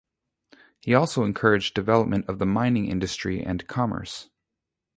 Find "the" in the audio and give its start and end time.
1.75-1.81, 2.39-2.47